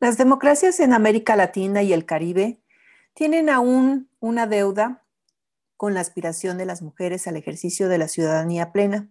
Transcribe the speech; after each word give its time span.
Las 0.00 0.16
democracias 0.16 0.78
en 0.78 0.92
América 0.92 1.34
Latina 1.34 1.82
y 1.82 1.92
el 1.92 2.06
Caribe 2.06 2.62
tienen 3.14 3.50
aún 3.50 4.08
una 4.20 4.46
deuda 4.46 5.04
con 5.76 5.92
la 5.92 6.00
aspiración 6.00 6.56
de 6.56 6.66
las 6.66 6.82
mujeres 6.82 7.26
al 7.26 7.36
ejercicio 7.36 7.88
de 7.88 7.98
la 7.98 8.06
ciudadanía 8.06 8.70
plena. 8.70 9.10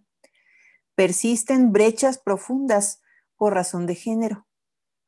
Persisten 0.96 1.73
brechas 1.73 2.18
profundas 2.18 3.02
por 3.36 3.54
razón 3.54 3.86
de 3.86 3.96
género, 3.96 4.47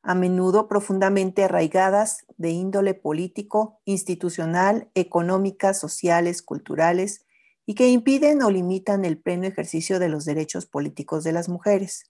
a 0.04 0.16
menudo 0.16 0.68
profundamente 0.68 1.46
arraigadas 1.46 2.26
de 2.36 2.50
índole 2.50 2.94
político, 2.94 3.80
institucional, 3.86 4.92
económicas, 4.96 5.80
sociales, 5.80 6.42
culturales, 6.42 7.26
y 7.66 7.76
que 7.76 7.88
impiden 7.88 8.42
o 8.42 8.52
limitan 8.52 9.06
el 9.06 9.18
pleno 9.18 9.46
ejercicio 9.46 9.98
de 10.00 10.10
los 10.10 10.26
derechos 10.26 10.66
políticos 10.66 11.24
de 11.24 11.32
las 11.32 11.48
mujeres. 11.48 12.09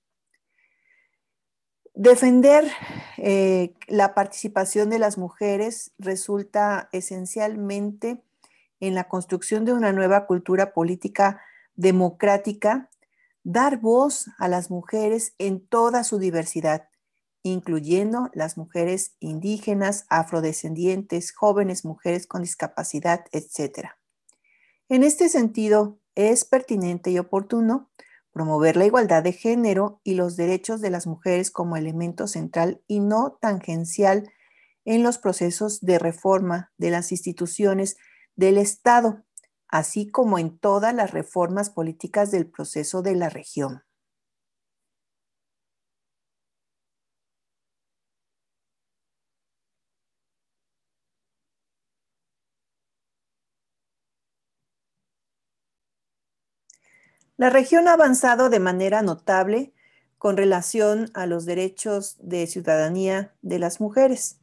Defender 1.99 2.63
eh, 3.17 3.73
la 3.89 4.13
participación 4.13 4.89
de 4.89 4.99
las 4.99 5.17
mujeres 5.17 5.91
resulta 5.97 6.87
esencialmente 6.93 8.23
en 8.79 8.95
la 8.95 9.09
construcción 9.09 9.65
de 9.65 9.73
una 9.73 9.91
nueva 9.91 10.25
cultura 10.25 10.71
política 10.71 11.41
democrática, 11.75 12.89
dar 13.43 13.81
voz 13.81 14.27
a 14.37 14.47
las 14.47 14.71
mujeres 14.71 15.35
en 15.39 15.59
toda 15.59 16.05
su 16.05 16.19
diversidad, 16.19 16.87
incluyendo 17.43 18.29
las 18.33 18.55
mujeres 18.55 19.17
indígenas, 19.19 20.05
afrodescendientes, 20.07 21.33
jóvenes 21.33 21.83
mujeres 21.83 22.27
con 22.27 22.43
discapacidad, 22.43 23.25
etc. 23.33 23.89
En 24.87 25.03
este 25.03 25.27
sentido, 25.27 25.99
es 26.15 26.45
pertinente 26.45 27.11
y 27.11 27.19
oportuno 27.19 27.89
promover 28.31 28.77
la 28.77 28.85
igualdad 28.85 29.23
de 29.23 29.33
género 29.33 30.01
y 30.03 30.13
los 30.13 30.35
derechos 30.35 30.81
de 30.81 30.89
las 30.89 31.07
mujeres 31.07 31.51
como 31.51 31.77
elemento 31.77 32.27
central 32.27 32.81
y 32.87 32.99
no 32.99 33.37
tangencial 33.41 34.31
en 34.85 35.03
los 35.03 35.17
procesos 35.17 35.81
de 35.81 35.99
reforma 35.99 36.71
de 36.77 36.91
las 36.91 37.11
instituciones 37.11 37.97
del 38.35 38.57
Estado, 38.57 39.23
así 39.67 40.09
como 40.09 40.39
en 40.39 40.57
todas 40.57 40.93
las 40.93 41.11
reformas 41.11 41.69
políticas 41.69 42.31
del 42.31 42.49
proceso 42.49 43.01
de 43.01 43.15
la 43.15 43.29
región. 43.29 43.83
La 57.39 57.49
región 57.49 57.87
ha 57.87 57.93
avanzado 57.93 58.49
de 58.49 58.59
manera 58.59 59.01
notable 59.01 59.71
con 60.17 60.35
relación 60.35 61.09
a 61.13 61.25
los 61.25 61.45
derechos 61.45 62.17
de 62.19 62.45
ciudadanía 62.47 63.33
de 63.41 63.59
las 63.59 63.79
mujeres. 63.79 64.41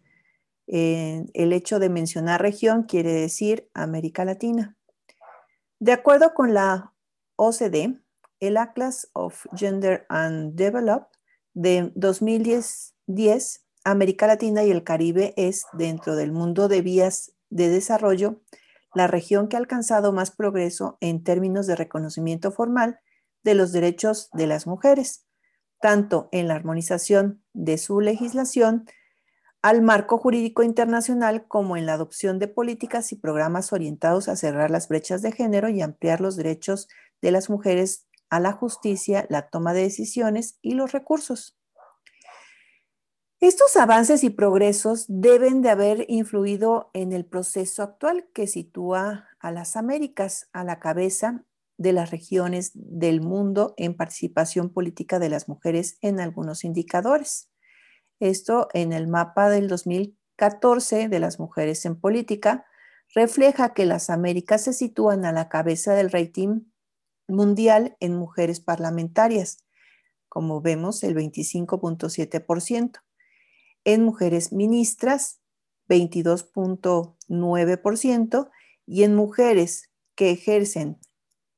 Eh, 0.66 1.26
el 1.34 1.52
hecho 1.52 1.78
de 1.78 1.90
mencionar 1.90 2.40
región 2.40 2.84
quiere 2.84 3.12
decir 3.12 3.68
América 3.74 4.24
Latina. 4.24 4.78
De 5.78 5.92
acuerdo 5.92 6.32
con 6.32 6.54
la 6.54 6.94
OCDE, 7.36 8.00
el 8.40 8.56
Atlas 8.56 9.10
of 9.12 9.44
Gender 9.54 10.06
and 10.08 10.54
Develop 10.54 11.08
de 11.52 11.92
2010, 11.96 12.94
América 13.84 14.26
Latina 14.26 14.64
y 14.64 14.70
el 14.70 14.84
Caribe 14.84 15.34
es, 15.36 15.66
dentro 15.74 16.16
del 16.16 16.32
mundo 16.32 16.66
de 16.66 16.80
vías 16.80 17.34
de 17.50 17.68
desarrollo, 17.68 18.40
la 18.96 19.06
región 19.06 19.48
que 19.48 19.56
ha 19.56 19.58
alcanzado 19.58 20.10
más 20.10 20.30
progreso 20.30 20.96
en 21.02 21.22
términos 21.22 21.66
de 21.66 21.76
reconocimiento 21.76 22.50
formal 22.50 22.98
de 23.44 23.54
los 23.54 23.70
derechos 23.70 24.30
de 24.32 24.46
las 24.46 24.66
mujeres, 24.66 25.26
tanto 25.82 26.30
en 26.32 26.48
la 26.48 26.54
armonización 26.54 27.44
de 27.52 27.76
su 27.76 28.00
legislación 28.00 28.86
al 29.60 29.82
marco 29.82 30.16
jurídico 30.16 30.62
internacional 30.62 31.46
como 31.46 31.76
en 31.76 31.84
la 31.84 31.92
adopción 31.92 32.38
de 32.38 32.48
políticas 32.48 33.12
y 33.12 33.16
programas 33.16 33.70
orientados 33.74 34.28
a 34.28 34.36
cerrar 34.36 34.70
las 34.70 34.88
brechas 34.88 35.20
de 35.20 35.32
género 35.32 35.68
y 35.68 35.82
ampliar 35.82 36.22
los 36.22 36.34
derechos 36.34 36.88
de 37.20 37.32
las 37.32 37.50
mujeres 37.50 38.06
a 38.30 38.40
la 38.40 38.52
justicia, 38.52 39.26
la 39.28 39.50
toma 39.50 39.74
de 39.74 39.82
decisiones 39.82 40.58
y 40.62 40.72
los 40.72 40.92
recursos. 40.92 41.58
Estos 43.46 43.76
avances 43.76 44.24
y 44.24 44.30
progresos 44.30 45.04
deben 45.06 45.62
de 45.62 45.70
haber 45.70 46.04
influido 46.08 46.90
en 46.94 47.12
el 47.12 47.24
proceso 47.24 47.84
actual 47.84 48.26
que 48.34 48.48
sitúa 48.48 49.28
a 49.38 49.52
las 49.52 49.76
Américas 49.76 50.48
a 50.52 50.64
la 50.64 50.80
cabeza 50.80 51.44
de 51.76 51.92
las 51.92 52.10
regiones 52.10 52.72
del 52.74 53.20
mundo 53.20 53.74
en 53.76 53.96
participación 53.96 54.70
política 54.70 55.20
de 55.20 55.28
las 55.28 55.48
mujeres 55.48 55.96
en 56.00 56.18
algunos 56.18 56.64
indicadores. 56.64 57.48
Esto 58.18 58.66
en 58.74 58.92
el 58.92 59.06
mapa 59.06 59.48
del 59.48 59.68
2014 59.68 61.08
de 61.08 61.20
las 61.20 61.38
mujeres 61.38 61.86
en 61.86 62.00
política 62.00 62.66
refleja 63.14 63.74
que 63.74 63.86
las 63.86 64.10
Américas 64.10 64.64
se 64.64 64.72
sitúan 64.72 65.24
a 65.24 65.30
la 65.30 65.48
cabeza 65.48 65.94
del 65.94 66.10
rating 66.10 66.62
mundial 67.28 67.96
en 68.00 68.16
mujeres 68.16 68.58
parlamentarias, 68.58 69.58
como 70.28 70.60
vemos 70.60 71.04
el 71.04 71.14
25.7% 71.14 73.05
en 73.86 74.04
mujeres 74.04 74.52
ministras 74.52 75.40
22.9% 75.88 78.50
y 78.84 79.04
en 79.04 79.14
mujeres 79.14 79.90
que 80.16 80.32
ejercen 80.32 80.98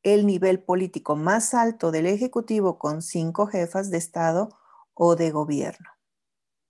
el 0.02 0.26
nivel 0.26 0.62
político 0.62 1.16
más 1.16 1.54
alto 1.54 1.90
del 1.90 2.04
Ejecutivo 2.06 2.78
con 2.78 3.02
cinco 3.02 3.46
jefas 3.46 3.90
de 3.90 3.96
Estado 3.96 4.50
o 4.92 5.16
de 5.16 5.30
gobierno. 5.30 5.88